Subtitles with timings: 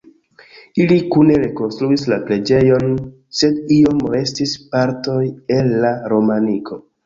[0.85, 2.97] Ili kune rekonstruis la preĝejon,
[3.43, 5.23] sed iom restis partoj
[5.61, 6.85] el la romaniko.